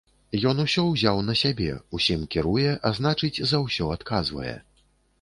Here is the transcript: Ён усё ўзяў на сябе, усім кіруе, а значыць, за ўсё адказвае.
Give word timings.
Ён 0.51 0.61
усё 0.63 0.85
ўзяў 0.85 1.21
на 1.27 1.35
сябе, 1.43 1.69
усім 1.99 2.25
кіруе, 2.37 2.67
а 2.91 2.95
значыць, 2.99 3.33
за 3.55 3.63
ўсё 3.69 3.95
адказвае. 4.01 4.61